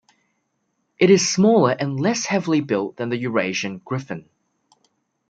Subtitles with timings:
[0.97, 4.27] It is smaller and less heavily built than the Eurasian griffon.